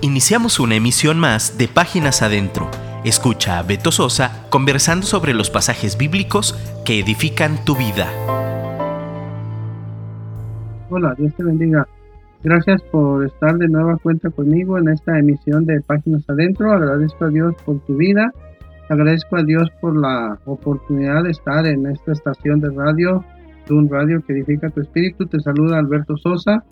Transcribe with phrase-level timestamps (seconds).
[0.00, 2.70] Iniciamos una emisión más de Páginas Adentro.
[3.04, 6.54] Escucha a Beto Sosa conversando sobre los pasajes bíblicos
[6.84, 8.06] que edifican tu vida.
[10.88, 11.88] Hola, Dios te bendiga.
[12.44, 16.72] Gracias por estar de nueva cuenta conmigo en esta emisión de Páginas Adentro.
[16.72, 18.32] Agradezco a Dios por tu vida.
[18.88, 23.24] Agradezco a Dios por la oportunidad de estar en esta estación de radio,
[23.66, 25.26] de un radio que edifica tu espíritu.
[25.26, 26.62] Te saluda Alberto Sosa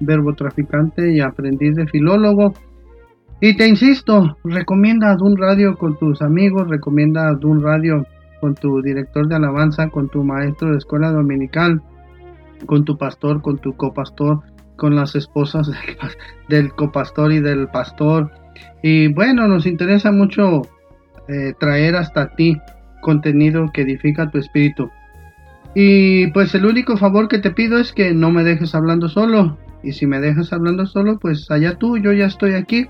[0.00, 2.54] verbo traficante y aprendiz de filólogo.
[3.40, 8.06] Y te insisto, recomienda un Radio con tus amigos, recomienda un Radio
[8.40, 11.82] con tu director de alabanza, con tu maestro de escuela dominical,
[12.66, 14.40] con tu pastor, con tu copastor,
[14.76, 15.70] con las esposas
[16.48, 18.30] del copastor y del pastor.
[18.82, 20.62] Y bueno, nos interesa mucho
[21.28, 22.56] eh, traer hasta ti
[23.00, 24.90] contenido que edifica tu espíritu.
[25.74, 29.58] Y pues el único favor que te pido es que no me dejes hablando solo.
[29.82, 32.86] Y si me dejas hablando solo, pues allá tú, yo ya estoy aquí.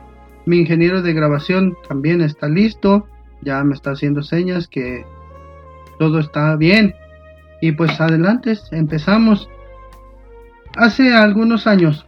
[0.47, 3.07] Mi ingeniero de grabación también está listo.
[3.43, 5.05] Ya me está haciendo señas que
[5.99, 6.95] todo está bien.
[7.61, 9.49] Y pues adelante, empezamos.
[10.77, 12.07] Hace algunos años,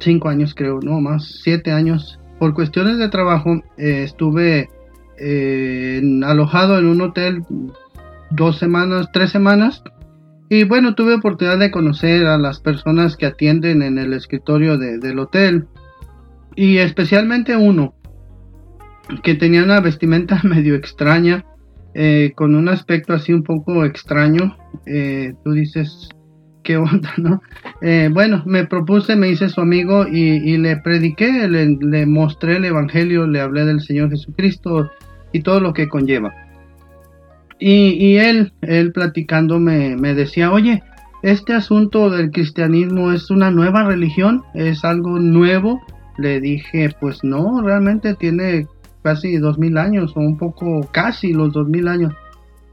[0.00, 4.68] cinco años creo, no más, siete años, por cuestiones de trabajo, eh, estuve
[5.16, 7.44] eh, alojado en un hotel
[8.30, 9.84] dos semanas, tres semanas
[10.52, 15.18] y bueno, tuve oportunidad de conocer a las personas que atienden en el escritorio del
[15.18, 15.64] hotel.
[16.54, 17.94] Y especialmente uno
[19.22, 21.46] que tenía una vestimenta medio extraña,
[21.94, 24.58] eh, con un aspecto así un poco extraño.
[24.84, 26.10] Eh, tú dices,
[26.62, 27.40] ¿qué onda, no?
[27.80, 33.26] Eh, bueno, me propuse, me hice su amigo y, le prediqué, le mostré el Evangelio,
[33.26, 34.90] le hablé del Señor Jesucristo
[35.32, 36.41] y todo lo que conlleva.
[37.64, 40.82] Y, él, él platicando me, decía, oye,
[41.22, 45.80] este asunto del cristianismo es una nueva religión, es algo nuevo.
[46.18, 48.66] Le dije, pues no, realmente tiene
[49.04, 52.12] casi dos mil años, o un poco casi los dos mil años,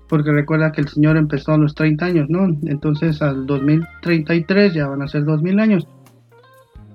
[0.08, 2.48] porque recuerda que el Señor empezó a los 30 años, ¿no?
[2.64, 5.88] Entonces al 2033 ya van a ser dos mil años.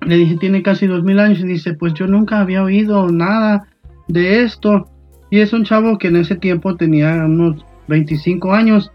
[0.04, 3.68] Le dije, tiene casi dos mil años, y dice, pues yo nunca había oído nada
[4.08, 4.90] de esto.
[5.30, 8.92] Y es un chavo que en ese tiempo tenía unos 25 años.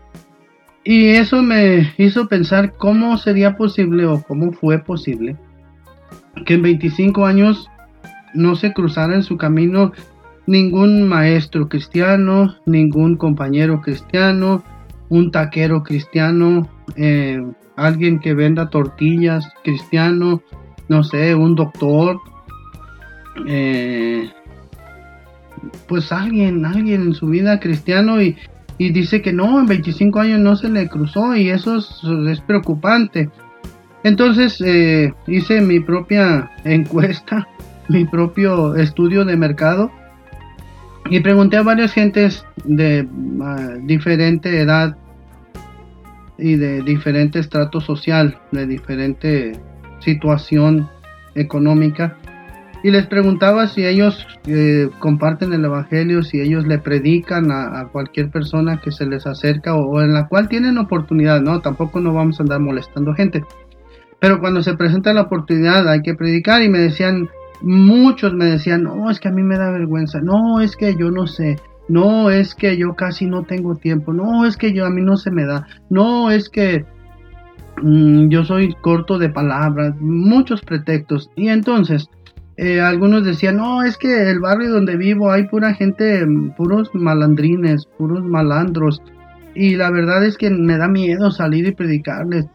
[0.84, 5.38] Y eso me hizo pensar cómo sería posible o cómo fue posible
[6.46, 7.70] que en 25 años
[8.34, 9.92] no se cruzara en su camino
[10.46, 14.64] ningún maestro cristiano, ningún compañero cristiano,
[15.10, 17.44] un taquero cristiano, eh,
[17.76, 20.42] alguien que venda tortillas cristiano,
[20.88, 22.20] no sé, un doctor,
[23.48, 24.30] eh,
[25.88, 28.36] pues alguien, alguien en su vida cristiano y,
[28.80, 33.30] y dice que no, en 25 años no se le cruzó y eso es, preocupante.
[34.04, 37.48] Entonces eh, hice mi propia encuesta,
[37.90, 39.92] mi propio estudio de mercado
[41.10, 43.06] y pregunté a varias gentes de
[43.42, 44.96] ah, diferente edad
[46.38, 49.60] y de diferente estrato social, de diferente
[50.00, 50.88] situación
[51.36, 52.16] económica
[52.84, 58.30] y les preguntaba si ellos eh, comparten el Evangelio, si ellos le predican a, cualquier
[58.30, 61.60] persona que se les acerca o, en la cual tienen oportunidad, ¿no?
[61.60, 63.44] Tampoco no vamos a andar molestando gente.
[64.20, 67.30] Pero cuando se presenta la oportunidad hay que predicar y me decían,
[67.62, 71.12] muchos me decían, no, es que a mí me da vergüenza, no, es que yo
[71.12, 71.58] no sé,
[71.90, 75.18] no, es que yo casi no tengo tiempo, no, es que yo a mí no
[75.18, 76.86] se me da, no, es que
[77.82, 81.30] mm, yo soy corto de palabras, muchos pretextos.
[81.36, 82.10] Y entonces,
[82.62, 86.28] eh, algunos decían, no, es que el barrio donde vivo hay pura gente,
[86.58, 89.02] puros malandrines, puros malandros.
[89.56, 92.48] Y la verdad es que me da miedo salir y predicarles.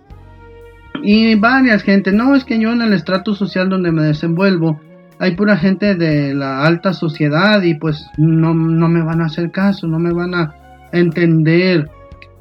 [1.03, 4.78] Y varias gente, no, es que yo en el estrato social donde me desenvuelvo,
[5.19, 9.53] hay pura gente de la alta sociedad y pues no, no me van a hacer
[9.53, 10.54] caso, no me van a
[10.92, 11.88] entender.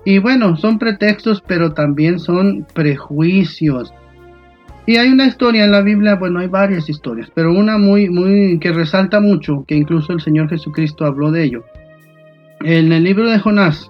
[0.03, 3.93] Y bueno, son pretextos, pero también son prejuicios.
[4.85, 8.59] Y hay una historia en la Biblia, bueno, hay varias historias, pero una muy, muy
[8.59, 11.63] que resalta mucho, que incluso el Señor Jesucristo habló de ello.
[12.61, 13.89] En el libro de Jonás,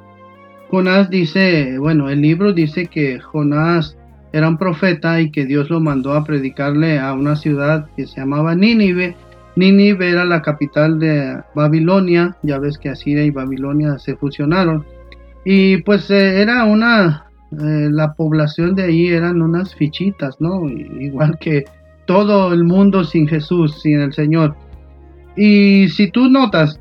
[0.70, 3.98] Jonás dice, bueno, el libro dice que Jonás
[4.34, 8.20] era un profeta y que Dios lo mandó a predicarle a una ciudad que se
[8.20, 9.16] llamaba Nínive.
[9.56, 14.84] Nínive era la capital de Babilonia, ya ves que Asiria y Babilonia se fusionaron.
[15.46, 17.26] Y pues eh, era una
[17.62, 20.70] eh, la población de ahí eran unas fichitas, ¿no?
[20.70, 21.66] Igual que
[22.06, 24.56] todo el mundo sin Jesús, sin el Señor.
[25.36, 26.80] Y si tú notas,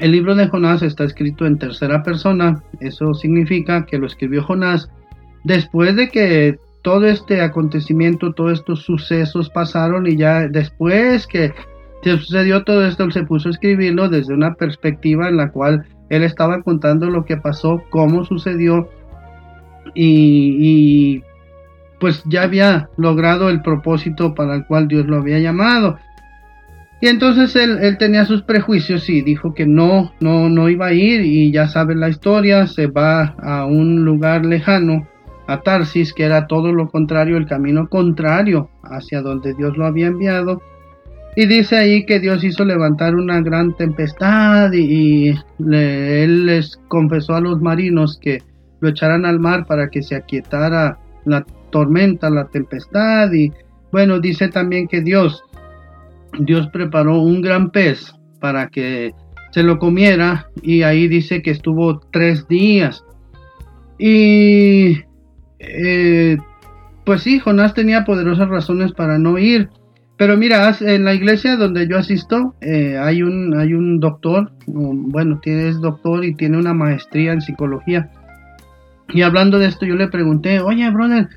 [0.00, 4.90] el libro de Jonás está escrito en tercera persona, eso significa que lo escribió Jonás
[5.44, 11.52] después de que todo este acontecimiento, todos estos sucesos pasaron y ya después que
[12.02, 16.22] sucedió todo esto, él se puso a escribirlo desde una perspectiva en la cual él
[16.22, 18.88] estaba contando lo que pasó, cómo sucedió
[19.94, 21.22] y,
[22.00, 25.98] pues ya había logrado el propósito para el cual Dios lo había llamado.
[27.00, 30.92] Y entonces él, él, tenía sus prejuicios y dijo que no, no, no iba a
[30.92, 35.06] ir y ya sabe la historia, se va a un lugar lejano
[35.48, 40.06] a Tarsis, que era todo lo contrario, el camino contrario hacia donde Dios lo había
[40.06, 40.60] enviado.
[41.36, 47.40] Y dice ahí que Dios hizo levantar una gran tempestad y, él les confesó a
[47.40, 48.42] los marinos que
[48.80, 53.32] lo echaran al mar para que se aquietara la tormenta, la tempestad.
[53.32, 53.52] Y
[53.92, 55.42] bueno, dice también que Dios,
[56.38, 59.12] Dios preparó un gran pez para que
[59.50, 63.04] se lo comiera y ahí dice que estuvo tres días.
[63.98, 64.98] Y
[65.58, 66.36] eh,
[67.04, 69.70] pues sí, Jonás tenía poderosas razones para no ir.
[70.18, 75.40] Pero mira, en la iglesia donde yo asisto eh, hay, un, hay un doctor, bueno,
[75.44, 78.10] es doctor y tiene una maestría en psicología.
[79.08, 81.28] Y hablando de esto, yo le pregunté, oye, brother,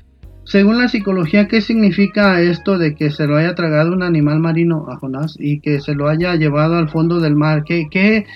[0.44, 4.86] según la psicología, ¿qué significa esto de que se lo haya tragado un animal marino
[4.90, 7.64] a Jonás y que se lo haya llevado al fondo del mar?
[7.64, 8.26] ¿Qué, qué,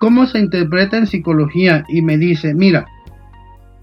[0.00, 1.84] ¿Cómo se interpreta en psicología?
[1.88, 2.86] Y me dice, mira,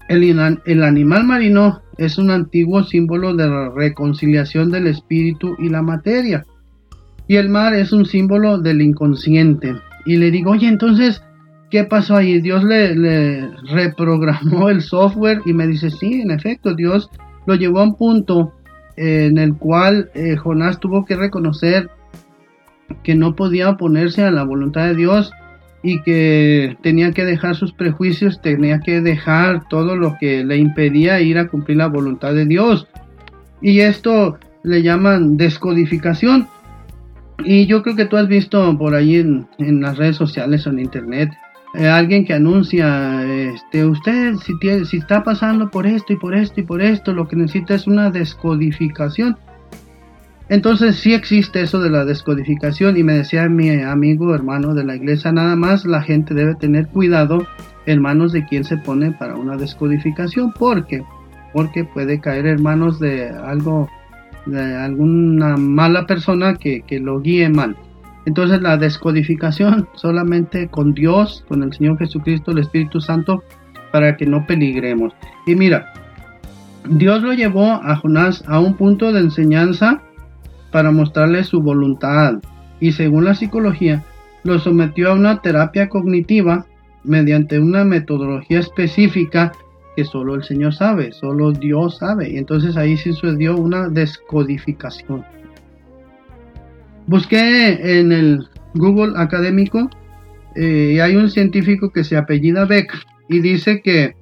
[0.08, 6.44] el, animal marino es un antiguo símbolo de la reconciliación del espíritu y la materia.
[7.28, 9.74] Y el mar es un símbolo del inconsciente.
[10.04, 11.22] Y le digo, oye, entonces,
[11.70, 12.40] ¿qué pasó ahí?
[12.40, 17.10] Dios le, reprogramó el software y me dice, sí, en efecto, Dios
[17.46, 18.52] lo llevó a un punto
[18.96, 21.90] en el cual eh, Jonás tuvo que reconocer
[23.02, 25.32] que no podía oponerse a la voluntad de Dios
[25.82, 31.20] y que tenía que dejar sus prejuicios, tenía que dejar todo lo que le impedía
[31.20, 32.88] ir a cumplir la voluntad de Dios.
[33.60, 36.48] Y esto le llaman descodificación.
[37.44, 39.46] Y yo creo que tú has visto por ahí en,
[39.80, 41.30] las redes sociales o en internet
[41.76, 46.62] eh, alguien que anuncia, este, usted si, está pasando por esto y por esto y
[46.62, 49.36] por esto, lo que necesita es una descodificación.
[50.48, 54.96] Entonces sí existe eso de la descodificación y me decía mi amigo hermano de la
[54.96, 57.46] iglesia, nada más la gente debe tener cuidado
[57.84, 61.02] en manos de quien se pone para una descodificación, porque
[61.52, 63.88] porque puede caer en manos de algo
[64.46, 67.76] de alguna mala persona que, que lo guíe mal.
[68.26, 73.42] Entonces la descodificación solamente con Dios, con el Señor Jesucristo, el Espíritu Santo,
[73.92, 75.14] para que no peligremos.
[75.46, 75.92] Y mira,
[76.88, 80.02] Dios lo llevó a Jonás a un punto de enseñanza
[80.70, 82.34] para mostrarle su voluntad
[82.80, 84.04] y según la psicología
[84.44, 86.66] lo sometió a una terapia cognitiva
[87.04, 89.52] mediante una metodología específica
[89.96, 92.30] que solo el Señor sabe, solo Dios sabe.
[92.30, 95.24] Y entonces ahí sí sucedió una descodificación.
[97.06, 99.88] Busqué en el Google académico
[100.54, 102.92] eh, y hay un científico que se apellida Beck
[103.28, 104.14] y dice que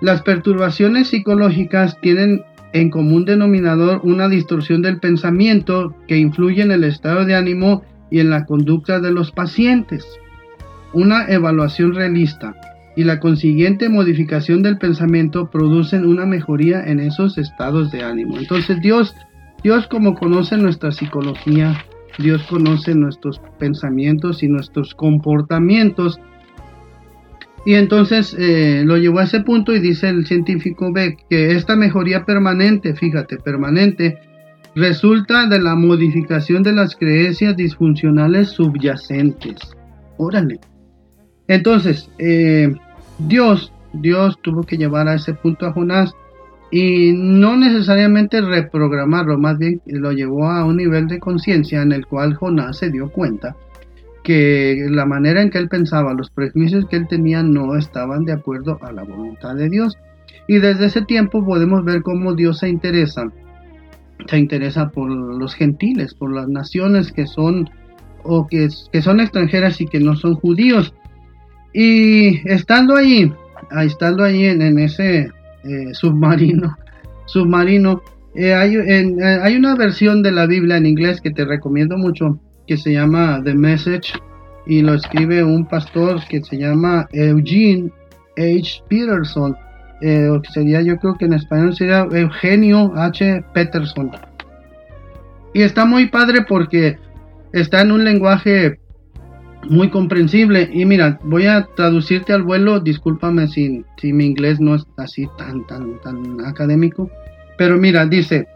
[0.00, 2.42] las perturbaciones psicológicas tienen
[2.72, 8.20] en común denominador una distorsión del pensamiento que influye en el estado de ánimo y
[8.20, 10.06] en la conducta de los pacientes.
[10.92, 12.54] Una evaluación realista
[12.96, 18.38] y la consiguiente modificación del pensamiento producen una mejoría en esos estados de ánimo.
[18.38, 19.14] Entonces Dios,
[19.62, 21.84] Dios como conoce nuestra psicología,
[22.18, 26.20] Dios conoce nuestros pensamientos y nuestros comportamientos,
[27.64, 31.76] y entonces eh, lo llevó a ese punto y dice el científico Beck que esta
[31.76, 34.18] mejoría permanente, fíjate, permanente,
[34.74, 39.56] resulta de la modificación de las creencias disfuncionales subyacentes.
[40.16, 40.58] Órale.
[41.48, 42.72] Entonces, eh,
[43.18, 46.14] Dios, Dios tuvo que llevar a ese punto a Jonás
[46.70, 52.06] y no necesariamente reprogramarlo, más bien lo llevó a un nivel de conciencia en el
[52.06, 53.56] cual Jonás se dio cuenta
[54.22, 58.32] que la manera en que él pensaba, los prejuicios que él tenía no estaban de
[58.32, 59.96] acuerdo a la voluntad de Dios.
[60.46, 63.32] Y desde ese tiempo podemos ver cómo Dios se interesa,
[64.26, 67.70] se interesa por los gentiles, por las naciones que son
[68.22, 70.94] o que, que son extranjeras y que no son judíos.
[71.72, 73.32] Y estando ahí,
[73.82, 75.30] estando ahí en, ese
[75.64, 76.76] eh, submarino,
[77.26, 78.02] submarino,
[78.34, 82.38] eh, hay, eh, hay una versión de la Biblia en inglés que te recomiendo mucho,
[82.66, 84.12] que se llama The Message
[84.66, 87.90] y lo escribe un pastor que se llama Eugene
[88.36, 88.82] H.
[88.88, 89.56] Peterson.
[90.00, 93.44] Eh, sería, yo creo que en español sería Eugenio H.
[93.52, 94.12] Peterson.
[95.52, 96.98] Y está muy padre porque
[97.52, 98.78] está en un lenguaje
[99.68, 100.68] muy comprensible.
[100.72, 105.28] Y mira, voy a traducirte al vuelo, discúlpame si, si mi inglés no es así
[105.38, 107.10] tan, tan, tan académico.
[107.58, 108.46] Pero mira, dice,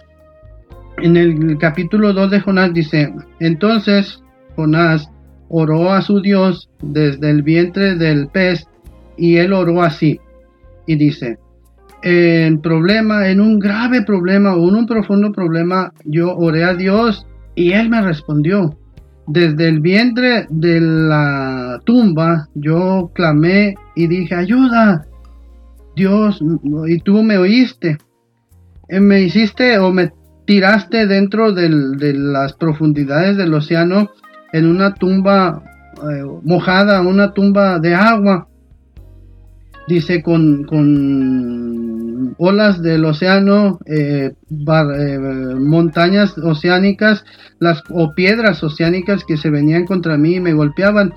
[0.98, 4.22] en el capítulo 2 de Jonás dice, entonces
[4.56, 5.10] Jonás
[5.48, 8.66] oró a su Dios desde el vientre del pez
[9.16, 10.20] y él oró así.
[10.86, 11.38] Y dice,
[12.02, 17.26] en problema, en un grave problema o en un profundo problema, yo oré a Dios
[17.54, 18.76] y él me respondió.
[19.26, 25.06] Desde el vientre de la tumba yo clamé y dije, ayuda,
[25.96, 26.42] Dios,
[26.86, 27.98] y tú me oíste.
[28.88, 30.12] Eh, me hiciste o me
[30.44, 34.10] tiraste dentro de las profundidades del océano
[34.52, 35.62] en una tumba
[35.96, 38.48] eh, mojada, una tumba de agua.
[39.88, 41.93] Dice con, con
[42.38, 44.32] olas del océano, eh,
[45.58, 47.24] montañas oceánicas,
[47.58, 51.14] las o piedras oceánicas que se venían contra mí y me golpeaban.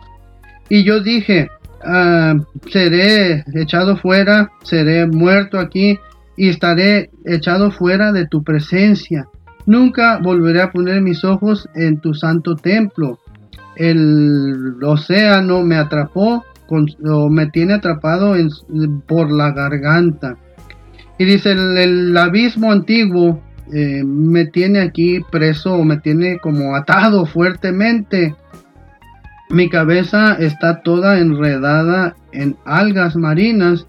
[0.70, 1.50] Y yo dije,
[1.84, 2.36] ah,
[2.72, 5.98] seré echado fuera, seré muerto aquí
[6.36, 9.28] y estaré echado fuera de tu presencia.
[9.66, 13.20] Nunca volveré a poner mis ojos en tu santo templo.
[13.76, 18.36] El océano me atrapó o me tiene atrapado
[19.08, 20.38] por la garganta.
[21.18, 23.42] Y dice, el, abismo antiguo
[23.74, 28.36] eh, me tiene aquí preso me tiene como atado fuertemente.
[29.50, 33.88] Mi cabeza está toda enredada en algas marinas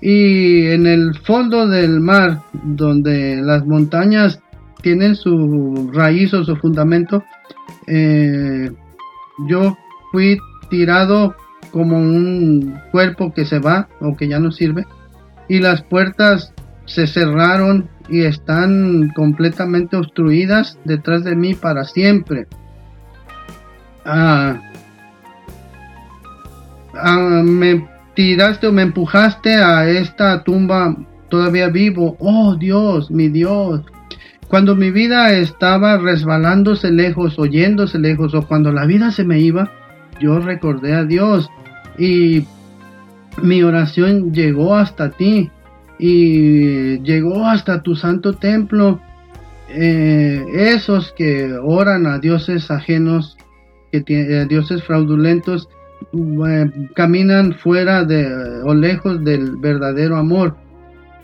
[0.00, 4.40] y en el fondo del mar, donde las montañas
[4.82, 7.24] tienen su raíz o su fundamento,
[7.86, 8.70] eh,
[9.48, 9.76] yo
[10.12, 11.34] fui tirado
[11.70, 14.84] como un cuerpo que se va o que ya no sirve
[15.48, 16.53] y las puertas
[16.86, 22.46] se cerraron y están completamente obstruidas detrás de mí para siempre.
[24.04, 24.60] Ah,
[26.94, 30.96] ah, me tiraste o me empujaste a esta tumba
[31.28, 32.16] todavía vivo.
[32.20, 33.82] Oh Dios, mi Dios.
[34.48, 39.70] Cuando mi vida estaba resbalándose lejos, oyéndose lejos, o cuando la vida se me iba,
[40.20, 41.50] yo recordé a Dios
[41.98, 42.44] y
[43.42, 45.50] mi oración llegó hasta ti
[45.98, 49.00] y llegó hasta tu santo templo.
[49.68, 53.36] Eh, esos que oran a dioses ajenos,
[53.90, 55.68] que a dioses fraudulentos,
[56.94, 60.56] caminan fuera de o lejos del verdadero amor.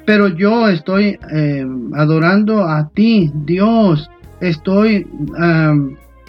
[0.06, 4.10] Pero yo estoy eh, adorando a ti, Dios.
[4.40, 5.06] Estoy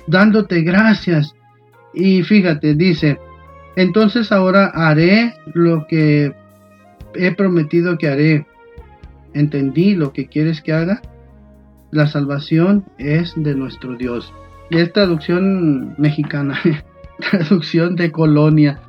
[0.08, 1.34] dándote gracias.
[1.94, 3.18] Y fíjate, dice,
[3.76, 6.34] entonces ahora haré lo que
[7.16, 8.46] he prometido que haré.
[9.34, 11.02] Entendí lo que quieres que haga.
[11.92, 14.34] La salvación es de nuestro Dios.
[14.70, 16.60] Y es traducción mexicana.
[17.32, 18.80] traducción de colonia.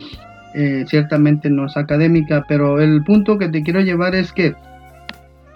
[0.55, 4.55] Eh, ciertamente no es académica, pero el punto que te quiero llevar es que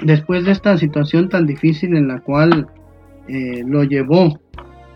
[0.03, 2.67] después de esta situación tan difícil en la cual
[3.29, 4.41] eh, lo llevó,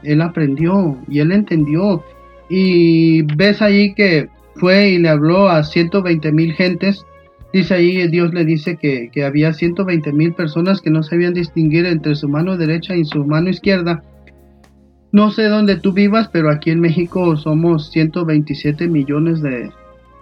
[0.02, 2.02] él aprendió y él entendió.
[2.48, 7.04] Y ves ahí que fue y le habló a 120 mil gentes.
[7.52, 11.87] Dice ahí, Dios le dice que, que había 120 mil personas que no sabían distinguir
[11.87, 14.02] entre su mano derecha y su mano izquierda
[15.12, 19.71] no sé dónde tú vivas, pero aquí en México somos 127 millones de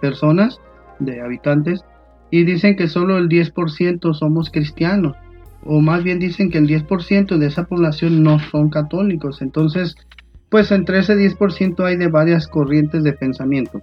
[0.01, 0.59] personas,
[0.97, 1.81] de habitantes,
[2.31, 5.15] y dicen que solo el 10% somos cristianos,
[5.63, 9.43] o más bien dicen que el 10% de esa población no son católicos.
[9.43, 9.95] Entonces,
[10.49, 13.81] pues entre ese 10% hay de varias corrientes de pensamiento.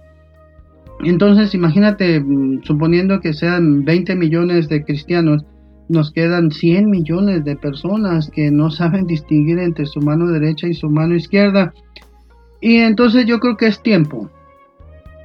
[1.03, 5.45] Entonces, imagínate, mm, suponiendo que sean 20 millones de cristianos,
[5.89, 10.73] nos quedan 100 millones de personas que no saben distinguir entre su mano derecha y
[10.73, 11.73] su mano izquierda.
[12.59, 14.29] Y entonces yo creo que es tiempo,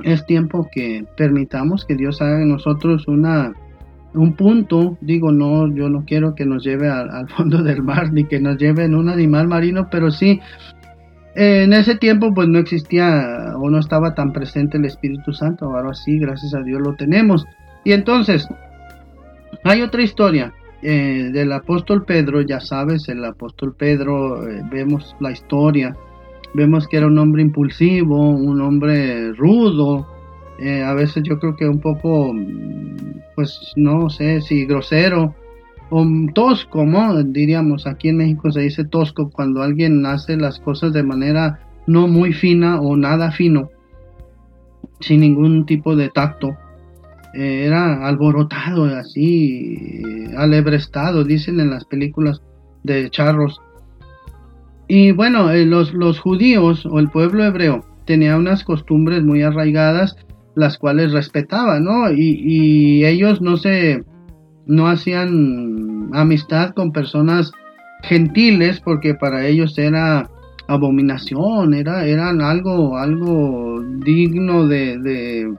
[0.05, 3.53] es tiempo que permitamos que Dios haga en nosotros una,
[4.15, 4.99] un punto.
[5.01, 8.59] Digo, no, yo no quiero que nos lleve al, fondo del mar ni que nos
[8.59, 10.41] lleve en un animal marino, pero sí,
[11.35, 15.67] en ese tiempo pues no existía o no estaba tan presente el Espíritu Santo.
[15.67, 17.47] Ahora sí, gracias a Dios lo tenemos.
[17.85, 18.47] Y entonces,
[19.65, 25.31] hay otra historia eh, del apóstol Pedro, ya sabes, el apóstol Pedro, eh, vemos la
[25.31, 25.97] historia,
[26.55, 30.07] vemos que era un hombre impulsivo, un hombre rudo,
[30.59, 32.35] eh, a veces yo creo que un poco,
[33.37, 35.35] pues no sé si grosero
[36.35, 37.23] tosco, ¿no?
[37.23, 42.09] diríamos, aquí en México se dice tosco cuando alguien hace las cosas de manera no
[42.09, 43.71] muy fina o nada fino,
[45.01, 46.57] sin ningún tipo de tacto.
[47.35, 49.77] Eh, era alborotado, así,
[50.37, 52.43] alebrestado, dicen en las películas
[52.83, 53.61] de charros.
[54.89, 60.17] Y bueno, eh, los, los judíos o el pueblo hebreo tenía unas costumbres muy arraigadas,
[60.55, 62.13] las cuales respetaban, ¿no?
[62.13, 64.05] Y, ellos no se,
[64.67, 67.53] no hacían amistad con personas
[68.03, 70.29] gentiles porque para ellos era
[70.69, 75.55] abominación, era, eran algo, algo digno de, de,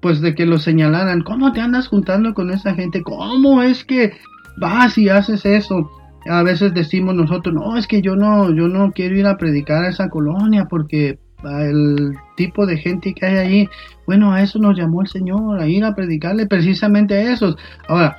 [0.00, 1.22] pues de que lo señalaran.
[1.22, 3.02] ¿Cómo te andas juntando con esa gente?
[3.02, 4.12] ¿Cómo es que
[4.58, 5.90] vas y haces eso?
[6.28, 9.84] A veces decimos nosotros, no, es que yo no, yo no quiero ir a predicar
[9.84, 13.68] a esa colonia porque el tipo de gente que hay ahí,
[14.06, 17.56] bueno, a eso nos llamó el Señor, a ir a predicarle precisamente a esos.
[17.88, 18.18] Ahora,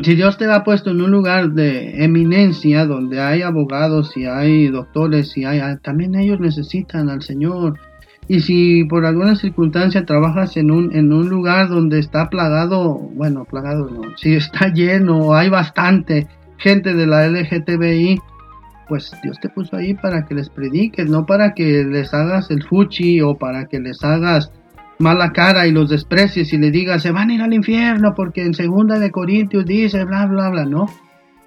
[0.00, 4.68] si Dios te ha puesto en un lugar de eminencia donde hay abogados y hay
[4.68, 7.78] doctores y hay también ellos necesitan al Señor
[8.26, 13.44] y si por alguna circunstancia trabajas en un en un lugar donde está plagado bueno
[13.44, 18.18] plagado no si está lleno hay bastante gente de la LGTBI
[18.92, 22.62] pues Dios te puso ahí para que les prediques no para que les hagas el
[22.62, 24.52] fuchi o para que les hagas
[24.98, 28.44] mala cara y los desprecies y le digas se van a ir al infierno porque
[28.44, 30.90] en segunda de Corintios dice bla bla bla, no.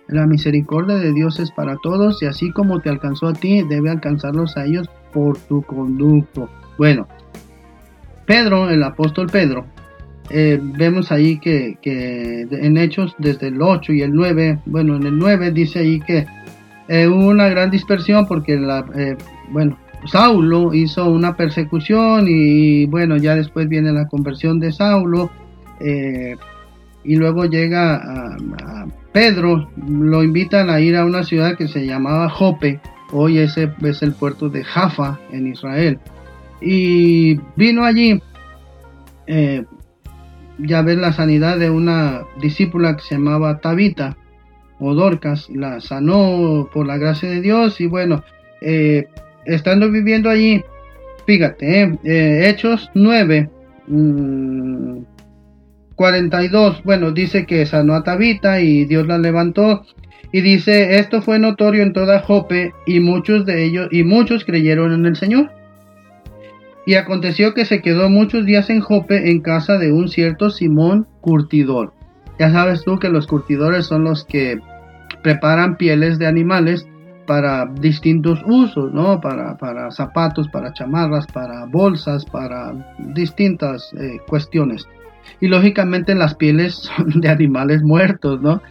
[0.07, 3.91] La misericordia de Dios es para todos y así como te alcanzó a ti, debe
[3.91, 6.49] alcanzarlos a ellos por tu conducto.
[6.79, 7.07] Bueno,
[8.25, 9.67] Pedro, el apóstol Pedro,
[10.31, 15.17] eh, vemos ahí que, en Hechos desde el 8 y el 9, bueno, en el
[15.17, 16.25] 9 dice ahí que
[16.87, 19.17] eh, hubo una gran dispersión porque eh,
[19.49, 25.31] bueno, Saulo hizo una persecución y bueno, ya después viene la conversión de Saulo
[25.79, 26.35] eh,
[27.03, 32.29] y luego llega a, Pedro, lo invitan a ir a una ciudad que se llamaba
[32.29, 32.81] Jope,
[33.13, 35.99] hoy ese es el puerto de Jaffa en Israel
[36.61, 38.21] y vino allí
[40.57, 44.17] ya ver la sanidad de una discípula que se llamaba Tabita
[44.79, 48.23] o Dorcas, la sanó por la gracia de Dios y bueno,
[48.61, 49.07] eh,
[49.45, 50.63] estando viviendo allí,
[51.25, 53.49] fíjate, eh, eh, Hechos 9,
[55.95, 59.85] 42, mm, bueno, dice que sanó a Tabita y Dios la levantó.
[60.31, 64.91] Y dice, esto fue notorio en toda Jope y muchos de ellos, y muchos creyeron
[64.91, 65.51] en el Señor.
[66.85, 71.07] Y aconteció que se quedó muchos días en Jope en casa de un cierto Simón
[71.21, 71.93] curtidor.
[72.39, 74.59] Ya sabes tú que los curtidores son los que
[75.23, 76.85] preparan pieles de animales
[77.25, 79.19] para distintos usos, ¿no?
[79.19, 84.87] Para, para zapatos, para chamarras, para bolsas, para distintas eh, cuestiones.
[85.41, 88.61] Y lógicamente las pieles son de animales muertos, ¿no?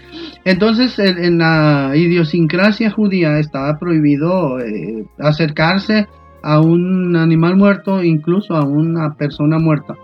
[0.45, 6.07] Entonces en, la idiosincrasia judía estaba prohibido eh, acercarse
[6.43, 9.95] a un animal muerto, incluso a una persona muerta.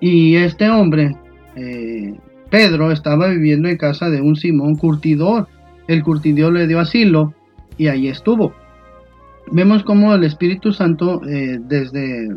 [0.00, 1.16] Y este hombre,
[1.56, 2.14] eh,
[2.50, 5.48] Pedro, estaba viviendo en casa de un Simón curtidor.
[5.88, 7.34] El curtidor le dio asilo
[7.76, 8.54] y ahí estuvo.
[9.50, 12.28] Vemos como el Espíritu Santo eh, desde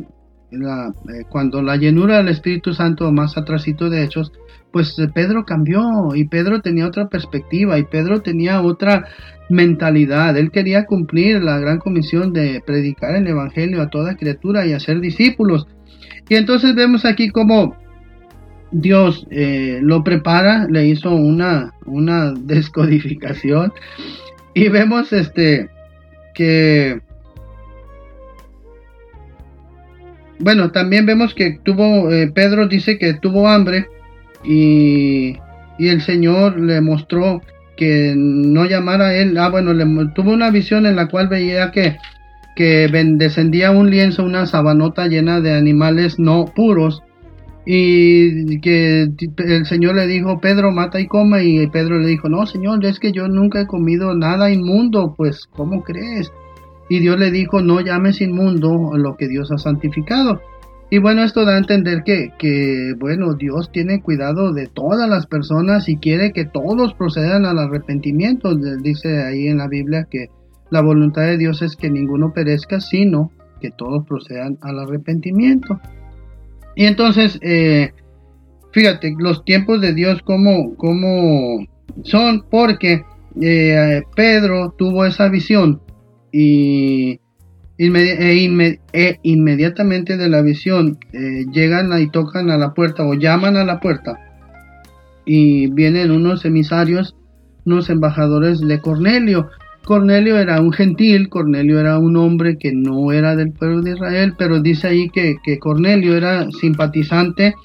[0.51, 4.31] eh, cuando la llenura del Espíritu Santo más atrásito de hechos,
[4.71, 9.05] pues eh, Pedro cambió y Pedro tenía otra perspectiva y Pedro tenía otra
[9.49, 10.37] mentalidad.
[10.37, 14.99] Él quería cumplir la gran comisión de predicar el Evangelio a toda criatura y hacer
[14.99, 15.67] discípulos.
[16.27, 17.75] Y entonces vemos aquí como
[18.71, 23.73] Dios lo prepara, le hizo una, una descodificación
[24.53, 25.69] y vemos este
[26.33, 27.01] que
[30.39, 33.87] bueno, también vemos que tuvo eh, Pedro dice que tuvo hambre
[34.43, 35.37] y,
[35.77, 37.41] y, el Señor le mostró
[37.75, 39.37] que no llamara a él.
[39.37, 41.97] Ah, bueno, le tuvo una visión en la cual veía que
[42.59, 47.01] que descendía un lienzo, una sabanota llena de animales no puros
[47.65, 52.45] y que el Señor le dijo, Pedro, mata y come, y Pedro le dijo, no,
[52.45, 56.31] Señor, es que yo nunca he comido nada inmundo, pues, ¿cómo crees?
[56.89, 60.41] Y Dios le dijo, no llames inmundo lo que Dios ha santificado.
[60.91, 65.27] Y bueno, esto da a entender que, que, bueno, Dios tiene cuidado de todas las
[65.27, 68.55] personas y quiere que todos procedan al arrepentimiento.
[68.55, 70.29] Dice ahí en la Biblia que
[70.71, 75.79] la voluntad de Dios es que ninguno perezca, sino que todos procedan al arrepentimiento.
[76.79, 77.91] Y entonces, eh,
[78.71, 80.77] fíjate, los tiempos de Dios como,
[82.05, 83.03] son, porque
[83.41, 85.81] eh, Pedro tuvo esa visión
[86.31, 87.19] y
[87.77, 93.57] e, e, inmediatamente de la visión eh, llegan y tocan a la puerta o llaman
[93.57, 94.17] a la puerta
[95.25, 97.13] y vienen unos emisarios,
[97.65, 99.49] unos embajadores de Cornelio
[99.89, 104.35] Cornelio era un gentil, Cornelio era un hombre que no era del pueblo de Israel,
[104.37, 107.55] pero dice ahí que, Cornelio era simpatizante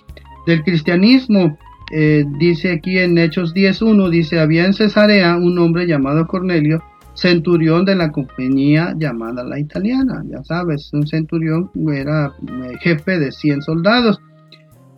[0.47, 1.59] del cristianismo.
[1.93, 6.83] Eh, dice aquí en Hechos 10.1, dice, había en Cesarea un hombre llamado Cornelio,
[7.13, 13.33] centurión de la compañía llamada la italiana, ya sabes, un centurión era eh, jefe de
[13.33, 14.19] 100 soldados.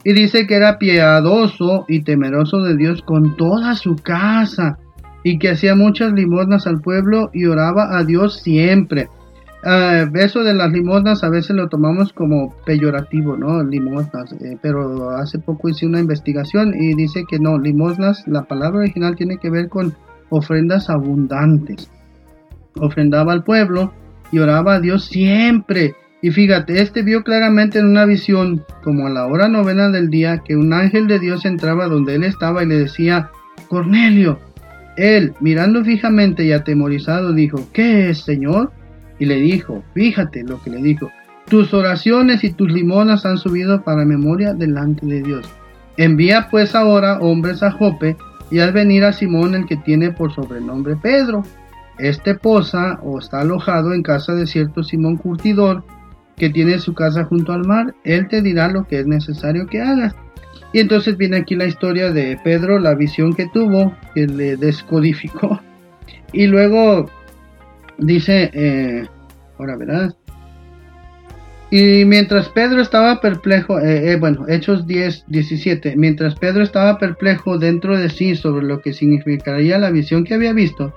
[0.05, 4.79] Y dice que era piadoso y temeroso de Dios con toda su casa
[5.27, 9.09] y que hacía muchas limosnas al pueblo y oraba a Dios siempre.
[9.65, 13.65] Uh, eso de las limosnas a veces lo tomamos como peyorativo, ¿no?
[13.65, 18.79] Limosnas, eh, pero hace poco hice una investigación y dice que no, limosnas, la palabra
[18.79, 19.97] original tiene que ver con
[20.29, 21.91] ofrendas abundantes.
[22.77, 23.93] Ofrendaba al pueblo
[24.31, 25.97] y oraba a Dios siempre.
[26.23, 30.39] Y fíjate, este vio claramente en una visión, como a la hora novena del día,
[30.45, 33.31] que un ángel de Dios entraba donde él estaba y le decía,
[33.69, 34.46] Cornelio.
[34.97, 38.73] Él, mirando fijamente y atemorizado, dijo, ¿qué es, Señor?
[39.19, 41.11] y le dijo, fíjate lo que le dijo,
[41.49, 45.49] tus oraciones y tus limonas han subido para memoria delante de Dios.
[45.97, 48.17] Envía pues ahora hombres a Jope
[48.51, 51.43] y haz venir a Simón el que tiene por sobrenombre Pedro.
[51.99, 55.85] Este posa o está alojado en casa de cierto Simón Curtidor
[56.37, 57.95] que tiene su casa junto al mar.
[58.05, 60.15] Él te dirá lo que es necesario que hagas.
[60.77, 65.59] Y entonces viene aquí la historia de Pedro, la visión que tuvo, que le descodificó.
[66.33, 67.09] Y luego
[67.99, 69.07] Dice, eh,
[69.59, 70.17] ahora verás.
[71.71, 77.59] Y mientras Pedro estaba perplejo, eh, eh, bueno, Hechos 10, 17, mientras Pedro estaba perplejo
[77.59, 80.95] dentro de sí sobre lo que significaría la visión que había visto,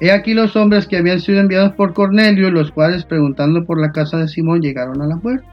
[0.00, 3.92] he aquí los hombres que habían sido enviados por Cornelio, los cuales preguntando por la
[3.92, 5.46] casa de Simón llegaron a la puerta.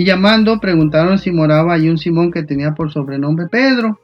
[0.00, 4.00] Y llamando, preguntaron si moraba allí un Simón que tenía por sobrenombre Pedro.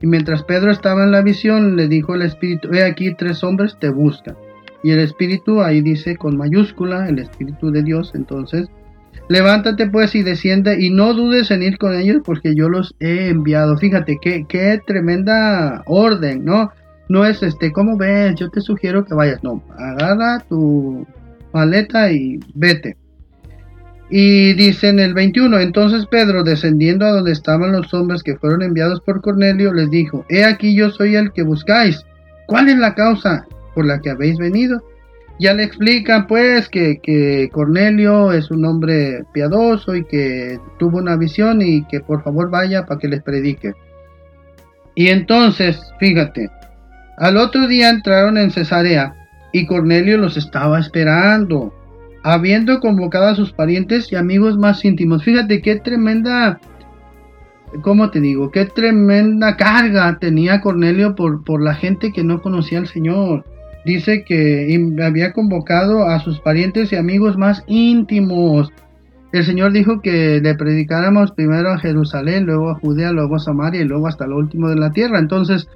[0.00, 3.76] Y mientras Pedro estaba en la visión, le dijo el Espíritu, he aquí tres hombres
[3.78, 4.36] te buscan.
[4.82, 8.10] Y el Espíritu ahí dice con mayúscula, el Espíritu de Dios.
[8.16, 8.66] Entonces,
[9.28, 13.28] levántate pues y desciende y no dudes en ir con ellos porque yo los he
[13.28, 13.78] enviado.
[13.78, 16.72] Fíjate, qué, qué tremenda orden, ¿no?
[17.08, 18.34] No es este, ¿cómo ves?
[18.34, 19.44] Yo te sugiero que vayas.
[19.44, 21.06] No, agarra tu
[21.52, 22.96] maleta y vete.
[24.08, 28.62] Y dice en el 21, entonces Pedro, descendiendo a donde estaban los hombres que fueron
[28.62, 32.04] enviados por Cornelio, les dijo, He aquí yo soy el que buscáis.
[32.46, 33.46] ¿Cuál es la causa?
[33.76, 34.82] por la que habéis venido.
[35.38, 41.60] Ya le explican pues que, Cornelio es un hombre piadoso y que tuvo una visión
[41.60, 43.74] y que por favor vaya para que les predique.
[44.94, 46.48] Y entonces, fíjate,
[47.18, 49.14] al otro día entraron en Cesarea
[49.52, 51.70] y Cornelio los estaba esperando,
[52.34, 55.22] habiendo convocado a sus parientes y amigos más íntimos.
[55.22, 56.58] Fíjate qué tremenda,
[57.82, 58.50] ¿cómo te digo?
[58.50, 63.44] Qué tremenda carga tenía Cornelio por, por la gente que no conocía al Señor
[63.86, 68.72] dice que había convocado a sus parientes y amigos más íntimos.
[69.30, 73.82] El Señor dijo que le predicáramos primero a Jerusalén, luego a Judea, luego a Samaria
[73.82, 75.20] y luego hasta lo último de la tierra.
[75.20, 75.68] Entonces,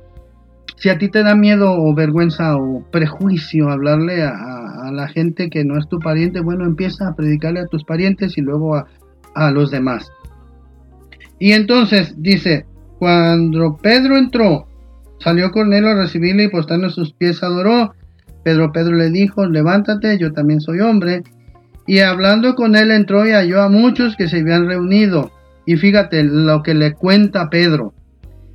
[0.76, 4.60] si a ti te da miedo o vergüenza o prejuicio hablarle a,
[4.90, 8.40] la gente que no es tu pariente, bueno, empieza a predicarle a tus parientes y
[8.40, 8.87] luego a,
[9.35, 10.11] a los demás.
[11.38, 12.66] Y entonces dice,
[12.98, 14.66] cuando Pedro entró,
[15.20, 17.94] salió Cornelio a recibirle y postando sus pies adoró.
[18.44, 21.22] Pedro Pedro le dijo, levántate, yo también soy hombre.
[21.87, 25.33] Y hablando con él entró y halló a muchos que se habían reunido.
[25.66, 27.94] Y fíjate lo que le cuenta Pedro.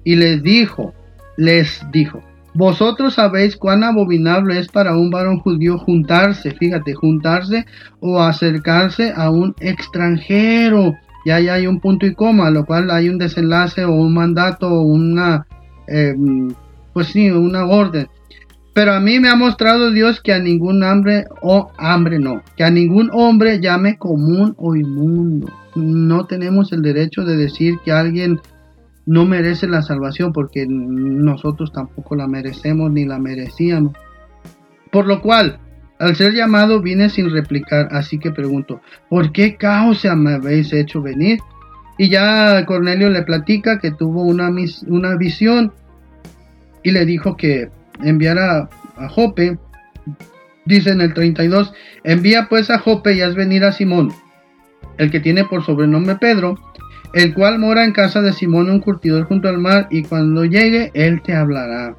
[0.04, 0.94] Y les dijo,
[1.38, 2.22] les dijo,
[2.56, 7.66] vosotros sabéis cuán abominable es para un varón judío juntarse, fíjate, juntarse
[8.00, 10.94] o acercarse a un extranjero.
[11.26, 14.70] Y ahí hay un punto y coma, lo cual hay un desenlace o un mandato
[14.70, 15.46] o una,
[15.88, 16.16] eh,
[16.94, 18.08] pues sí, una orden.
[18.74, 22.64] Pero a mí me ha mostrado Dios que a ningún hambre o hambre no, que
[22.64, 25.52] a ningún hombre llame común o inmundo.
[25.76, 28.40] No tenemos el derecho de decir que alguien
[29.06, 33.94] no merece la salvación porque nosotros tampoco la merecemos ni la merecíamos.
[34.92, 35.60] Por lo cual,
[36.00, 41.02] al ser llamado vine sin replicar, así que pregunto, ¿por qué causa me habéis hecho
[41.02, 41.40] venir?
[41.98, 44.52] Y ya Cornelio le platica que tuvo una,
[44.88, 45.72] una visión
[46.84, 47.70] y le dijo que
[48.04, 49.58] enviara a Jope.
[50.66, 54.12] Dice en el 32, envía pues a Jope y haz venir a Simón,
[54.98, 56.58] el que tiene por sobrenombre Pedro,
[57.16, 60.92] el cual mora en casa de Simón, un curtidor junto al mar, y cuando llegue,
[60.94, 61.96] él te hablará.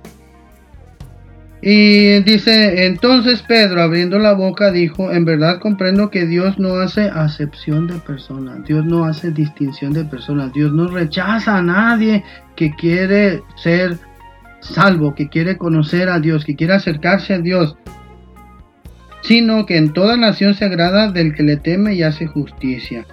[1.63, 7.09] Y dice, entonces Pedro, abriendo la boca, dijo, en verdad comprendo que Dios no hace
[7.09, 12.23] acepción de personas, Dios no hace distinción de personas, Dios no rechaza a nadie
[12.55, 13.97] que quiere ser
[14.61, 17.79] salvo, que quiere conocer a Dios, que quiere acercarse a Dios,
[19.23, 23.07] sino que en toda nación se agrada del que le teme y hace justicia.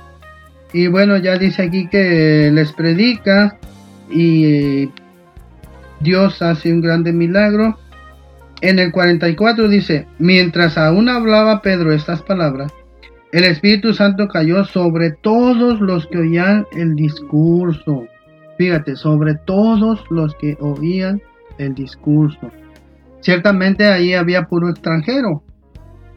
[0.74, 3.58] Y bueno, ya dice aquí que les predica
[4.10, 4.90] y
[6.00, 7.78] Dios hace un grande milagro.
[8.62, 12.74] En el 44 dice, mientras aún hablaba Pedro estas palabras,
[13.32, 18.06] el Espíritu Santo cayó sobre todos los que oían el discurso.
[18.58, 21.22] Fíjate, sobre todos los que oían
[21.58, 22.52] el discurso.
[23.22, 25.44] Ciertamente ahí había puro extranjero.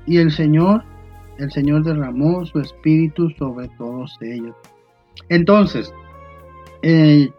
[0.06, 0.84] Y el Señor,
[1.38, 4.54] el Señor derramó su espíritu sobre todos ellos.
[5.28, 5.92] Entonces,
[6.82, 7.30] eh,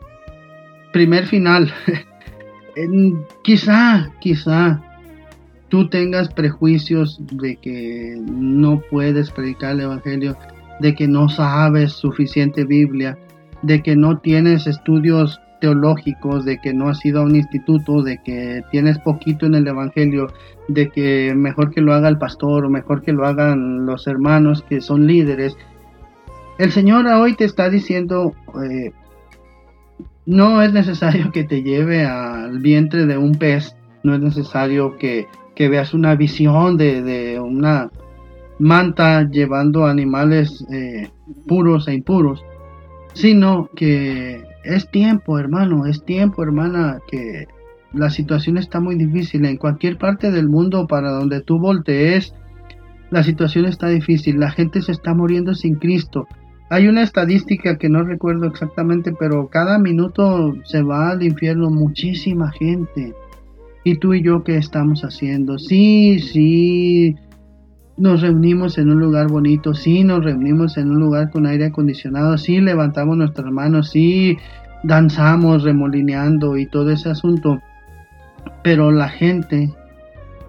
[0.94, 1.72] primer final.
[3.44, 4.82] quizá, quizá
[5.70, 10.38] tú tengas prejuicios de que no puedes predicar el Evangelio,
[10.80, 13.18] de que no sabes suficiente Biblia,
[13.64, 18.20] de que no tienes estudios teológicos, de que no has ido a un instituto, de
[18.20, 20.28] que tienes poquito en el Evangelio,
[20.68, 24.82] de que mejor que lo haga el pastor mejor que lo hagan los hermanos que
[24.82, 25.56] son líderes.
[26.58, 28.92] El Señor hoy te está diciendo, eh,
[30.26, 35.28] no es necesario que te lleve al vientre de un pez, no es necesario que,
[35.58, 37.90] veas una visión de, una
[38.60, 41.10] manta llevando animales eh,
[41.48, 42.44] puros e impuros,
[43.14, 47.48] sino que es tiempo, hermano, es tiempo, hermana, que
[47.94, 49.46] la situación está muy difícil.
[49.46, 52.34] En cualquier parte del mundo para donde tú voltees,
[53.10, 54.40] la situación está difícil.
[54.40, 56.28] La gente se está muriendo sin Cristo.
[56.70, 62.52] Hay una estadística que no recuerdo exactamente, pero cada minuto se va al infierno muchísima
[62.52, 63.14] gente.
[63.86, 65.58] ¿Y tú y yo qué estamos haciendo?
[65.58, 67.16] Sí, sí,
[67.98, 72.38] nos reunimos en un lugar bonito, sí, nos reunimos en un lugar con aire acondicionado,
[72.38, 74.38] sí, levantamos nuestras manos, sí,
[74.84, 77.60] danzamos remolineando y todo ese asunto.
[78.64, 79.74] Pero la gente,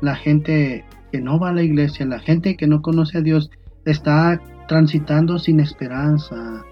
[0.00, 3.50] la gente que no va a la iglesia, la gente que no conoce a Dios,
[3.84, 6.62] está transitando sin esperanza.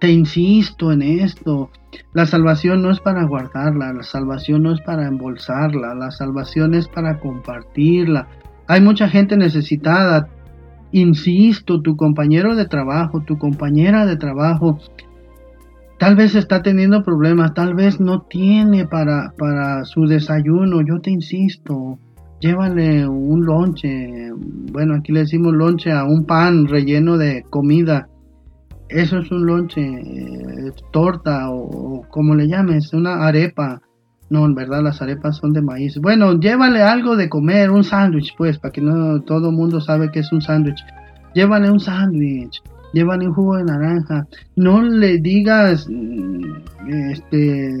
[0.00, 1.70] Te insisto en esto,
[2.12, 6.88] la salvación no es para guardarla, la salvación no es para embolsarla, la salvación es
[6.88, 8.28] para compartirla.
[8.68, 10.28] Hay mucha gente necesitada.
[10.92, 14.78] Insisto, tu compañero de trabajo, tu compañera de trabajo,
[15.98, 20.82] tal vez está teniendo problemas, tal vez no tiene para, para su desayuno.
[20.82, 21.98] Yo te insisto,
[22.40, 24.30] llévale un lonche,
[24.72, 28.08] bueno, aquí le decimos lonche a un pan relleno de comida.
[28.88, 33.82] Eso es un lonche, eh, torta o, como le llames, una arepa.
[34.28, 35.98] No, en verdad las arepas son de maíz.
[35.98, 40.10] Bueno, llévale algo de comer, un sándwich, pues, para que no todo el mundo sabe
[40.10, 40.84] que es un sándwich.
[41.34, 42.62] Llévale un sándwich,
[42.92, 44.26] llévale un jugo de naranja.
[44.56, 46.42] No le digas, mm,
[47.12, 47.72] este,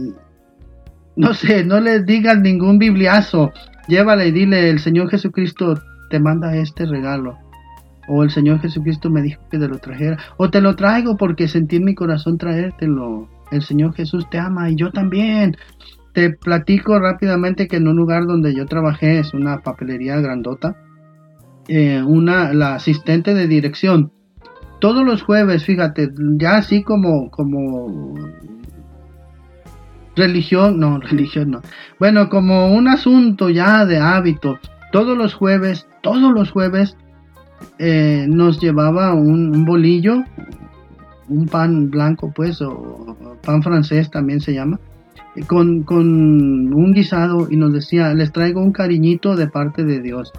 [1.16, 3.52] no sé, no le digas ningún bibliazo
[3.88, 5.80] llévale y dile, el Señor Jesucristo
[6.10, 7.38] te manda este regalo.
[8.08, 10.16] O el Señor Jesucristo me dijo que te lo trajera.
[10.36, 13.28] O te lo traigo porque sentí en mi corazón traértelo.
[13.50, 15.56] El Señor Jesús te ama y yo también.
[16.16, 20.74] Te platico rápidamente que en un lugar donde yo trabajé, es una papelería grandota,
[21.68, 24.12] eh, una, la asistente de dirección,
[24.80, 28.14] todos los jueves, fíjate, ya así como, como
[30.16, 31.60] religión, no, religión no.
[31.98, 34.58] Bueno, como un asunto ya de hábito,
[34.92, 36.96] todos los jueves, todos los jueves
[37.78, 40.24] eh, nos llevaba un, bolillo,
[41.28, 44.80] un pan blanco pues, o pan francés también se llama,
[45.46, 50.32] con, con un guisado y nos decía, les traigo un cariñito de parte de Dios.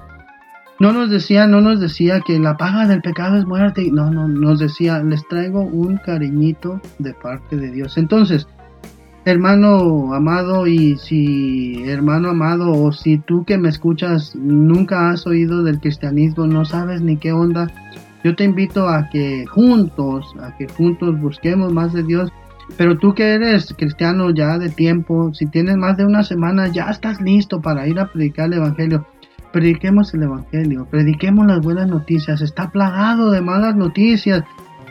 [0.79, 3.89] No nos decía, no nos decía que la paga del pecado es muerte.
[3.91, 7.97] No, no, nos decía, les traigo un cariñito de parte de Dios.
[7.97, 8.47] Entonces,
[9.25, 15.63] hermano amado y si hermano amado o si tú que me escuchas nunca has oído
[15.63, 17.67] del cristianismo, no sabes ni qué onda,
[18.23, 22.31] yo te invito a que juntos, a que juntos busquemos más de Dios.
[22.75, 26.89] Pero tú que eres cristiano ya de tiempo, si tienes más de una semana, ya
[26.89, 29.06] estás listo para ir a predicar el Evangelio.
[29.53, 32.41] Prediquemos el Evangelio, prediquemos las buenas noticias.
[32.41, 34.43] Está plagado de malas noticias.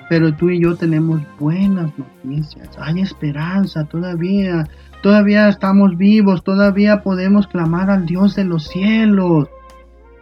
[0.08, 2.70] Pero tú y yo tenemos buenas noticias.
[2.78, 4.68] Hay esperanza todavía.
[5.02, 6.44] Todavía estamos vivos.
[6.44, 9.48] Todavía podemos clamar al Dios de los cielos.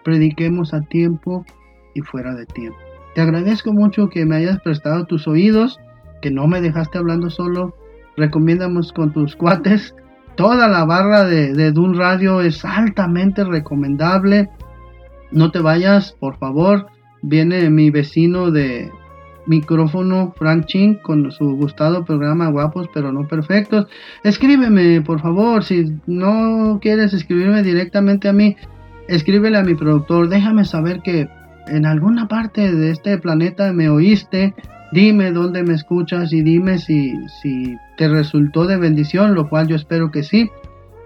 [0.03, 1.45] Prediquemos a tiempo
[1.95, 2.79] y fuera de tiempo.
[3.15, 5.79] Te agradezco mucho que me hayas prestado tus oídos,
[6.25, 7.77] que no me dejaste hablando solo.
[8.17, 9.95] Recomiendamos con tus cuates.
[10.37, 14.49] Toda la barra de, de Dun Radio es altamente recomendable.
[15.33, 16.87] No te vayas, por favor.
[17.21, 18.91] Viene mi vecino de,
[19.47, 23.87] micrófono Frank Chin con su gustado programa Guapos pero no perfectos.
[24.23, 28.57] Escríbeme, por favor, si no quieres escribirme directamente a mí,
[29.09, 31.29] escríbele a mi productor, déjame saber que
[31.67, 34.55] en alguna parte de este planeta me oíste,
[34.95, 39.77] dime dónde me escuchas y dime si, si te resultó de bendición, lo cual yo
[39.77, 40.51] espero que sí.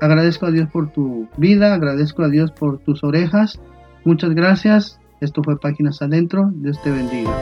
[0.01, 3.59] Agradezco a Dios por tu vida, agradezco a Dios por tus orejas.
[4.05, 5.01] Muchas gracias.
[5.21, 6.51] Esto fue Páginas Adentro.
[6.55, 7.33] Dios te bendiga.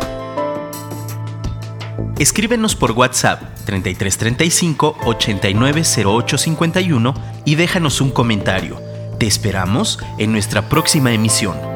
[2.18, 8.80] Escríbenos por WhatsApp 3335 890851 y déjanos un comentario.
[9.18, 11.75] Te esperamos en nuestra próxima emisión.